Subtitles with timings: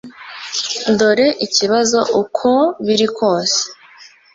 [0.97, 2.49] Dore ikibazo uko
[2.85, 3.61] biri kose